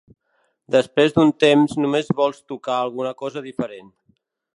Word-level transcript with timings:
Després 0.75 1.13
d'un 1.17 1.33
temps 1.43 1.75
només 1.85 2.09
vols 2.21 2.39
tocar 2.53 2.79
alguna 2.87 3.13
cosa 3.21 3.45
diferent. 3.51 3.93